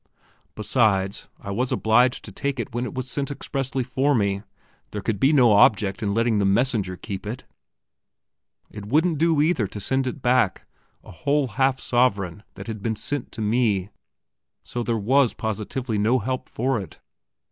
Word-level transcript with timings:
Besides, 0.55 1.27
I 1.39 1.51
was 1.51 1.71
obliged 1.71 2.25
to 2.25 2.31
take 2.31 2.59
it 2.59 2.73
when 2.73 2.85
it 2.85 2.95
was 2.95 3.07
sent 3.07 3.29
expressly 3.29 3.83
to 3.85 4.15
me; 4.15 4.41
there 4.89 5.01
could 5.03 5.19
be 5.19 5.31
no 5.31 5.51
object 5.53 6.01
in 6.01 6.15
letting 6.15 6.39
the 6.39 6.43
messenger 6.43 6.97
keep 6.97 7.27
it. 7.27 7.43
It 8.71 8.87
wouldn't 8.87 9.19
do, 9.19 9.43
either, 9.43 9.67
to 9.67 9.79
send 9.79 10.07
it 10.07 10.23
back 10.23 10.65
a 11.03 11.11
whole 11.11 11.49
half 11.49 11.79
sovereign 11.79 12.41
that 12.55 12.65
had 12.65 12.81
been 12.81 12.95
sent 12.95 13.31
to 13.33 13.41
me. 13.41 13.91
So 14.63 14.81
there 14.81 14.97
was 14.97 15.35
positively 15.35 15.99
no 15.99 16.17
help 16.17 16.49
for 16.49 16.79
it. 16.79 16.99